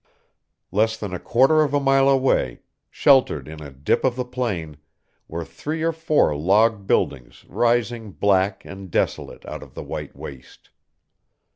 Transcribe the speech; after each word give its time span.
Less 0.71 0.97
than 0.97 1.13
a 1.13 1.19
quarter 1.19 1.61
of 1.61 1.75
a 1.75 1.79
mile 1.79 2.09
away, 2.09 2.61
sheltered 2.89 3.47
in 3.47 3.61
a 3.61 3.69
dip 3.69 4.03
of 4.03 4.15
the 4.15 4.25
plain, 4.25 4.77
were 5.27 5.45
three 5.45 5.83
or 5.83 5.91
four 5.91 6.35
log 6.35 6.87
buildings 6.87 7.45
rising 7.47 8.09
black 8.09 8.65
and 8.65 8.89
desolate 8.89 9.45
out 9.45 9.61
of 9.61 9.75
the 9.75 9.83
white 9.83 10.15
waste. 10.15 10.71